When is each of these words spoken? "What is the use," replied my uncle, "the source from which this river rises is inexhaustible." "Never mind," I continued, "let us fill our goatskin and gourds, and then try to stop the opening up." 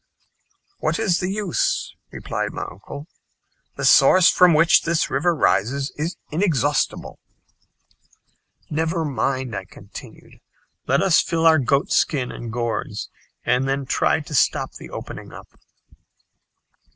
"What 0.79 0.97
is 0.97 1.19
the 1.19 1.29
use," 1.29 1.93
replied 2.09 2.53
my 2.53 2.63
uncle, 2.63 3.05
"the 3.75 3.85
source 3.85 4.27
from 4.29 4.55
which 4.55 4.81
this 4.81 5.11
river 5.11 5.35
rises 5.35 5.91
is 5.95 6.17
inexhaustible." 6.31 7.19
"Never 8.71 9.05
mind," 9.05 9.55
I 9.55 9.65
continued, 9.65 10.41
"let 10.87 11.03
us 11.03 11.21
fill 11.21 11.45
our 11.45 11.59
goatskin 11.59 12.31
and 12.31 12.51
gourds, 12.51 13.11
and 13.45 13.69
then 13.69 13.85
try 13.85 14.21
to 14.21 14.33
stop 14.33 14.73
the 14.73 14.89
opening 14.89 15.31
up." 15.31 15.49